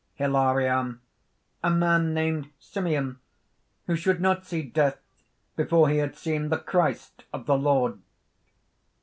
[0.15, 0.99] HILARION.
[1.63, 3.19] "A man named Simeon...
[3.85, 4.97] who should not see death,
[5.55, 7.99] before he had seen the Christ of the Lord."